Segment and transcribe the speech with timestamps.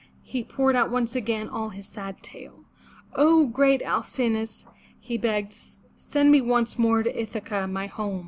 [0.23, 2.63] He poured out once again all his sad tale.
[3.15, 4.65] *'0 great Al cin'o us,"
[4.99, 5.55] he begged,
[5.95, 8.19] send me once more to Ithaca, my home!''